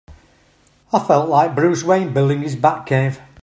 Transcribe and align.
I 0.91 0.97
felt 0.97 1.29
like 1.29 1.53
Bruce 1.55 1.83
Wayne 1.83 2.11
building 2.11 2.41
his 2.41 2.55
Batcave! 2.55 3.19